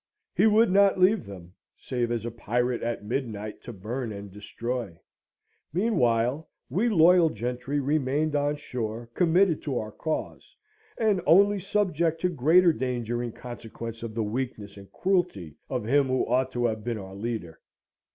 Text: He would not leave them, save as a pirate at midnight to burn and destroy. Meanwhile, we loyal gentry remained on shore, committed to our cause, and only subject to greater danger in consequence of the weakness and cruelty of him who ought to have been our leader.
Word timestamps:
He 0.35 0.47
would 0.47 0.71
not 0.71 0.99
leave 0.99 1.27
them, 1.27 1.53
save 1.77 2.09
as 2.11 2.25
a 2.25 2.31
pirate 2.31 2.81
at 2.81 3.05
midnight 3.05 3.61
to 3.61 3.71
burn 3.71 4.11
and 4.11 4.31
destroy. 4.31 4.97
Meanwhile, 5.73 6.49
we 6.71 6.89
loyal 6.89 7.29
gentry 7.29 7.79
remained 7.79 8.35
on 8.35 8.55
shore, 8.55 9.11
committed 9.13 9.61
to 9.61 9.77
our 9.77 9.91
cause, 9.91 10.55
and 10.97 11.21
only 11.27 11.59
subject 11.59 12.19
to 12.21 12.29
greater 12.29 12.73
danger 12.73 13.21
in 13.21 13.31
consequence 13.31 14.01
of 14.01 14.15
the 14.15 14.23
weakness 14.23 14.75
and 14.75 14.91
cruelty 14.91 15.53
of 15.69 15.85
him 15.85 16.07
who 16.07 16.25
ought 16.25 16.51
to 16.53 16.65
have 16.65 16.83
been 16.83 16.97
our 16.97 17.13
leader. 17.13 17.59